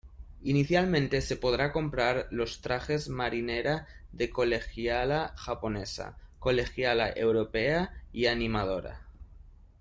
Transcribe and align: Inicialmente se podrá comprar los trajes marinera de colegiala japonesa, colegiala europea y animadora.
Inicialmente 0.41 1.21
se 1.21 1.35
podrá 1.35 1.71
comprar 1.71 2.25
los 2.31 2.61
trajes 2.61 3.07
marinera 3.07 3.85
de 4.11 4.31
colegiala 4.31 5.35
japonesa, 5.37 6.17
colegiala 6.39 7.11
europea 7.11 7.93
y 8.11 8.25
animadora. 8.25 9.01